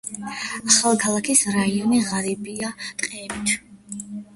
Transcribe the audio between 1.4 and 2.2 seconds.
რაიონი